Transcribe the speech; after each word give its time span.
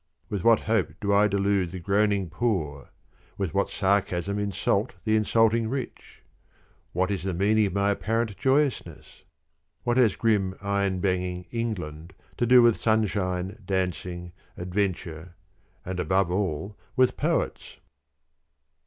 With 0.29 0.43
what 0.43 0.61
hope 0.61 0.93
do 0.99 1.13
I 1.13 1.27
delude 1.27 1.69
the 1.69 1.77
groaning 1.77 2.27
poor: 2.31 2.89
with 3.37 3.53
what 3.53 3.69
sarcasm 3.69 4.39
insult 4.39 4.95
the 5.03 5.15
insulting 5.15 5.69
rich? 5.69 6.23
What 6.91 7.11
is 7.11 7.21
the 7.21 7.35
meaning 7.35 7.67
of 7.67 7.73
my 7.73 7.91
apparent 7.91 8.35
joyousness? 8.35 9.25
What 9.83 9.97
has 9.97 10.15
grim 10.15 10.55
iron 10.59 11.01
banging 11.01 11.43
England 11.51 12.15
to 12.37 12.47
do 12.47 12.63
with 12.63 12.77
sunshine, 12.79 13.59
dancing, 13.63 14.31
adventure 14.57 15.35
and, 15.85 15.99
above 15.99 16.31
all, 16.31 16.75
with 16.95 17.15
Poets? 17.15 17.77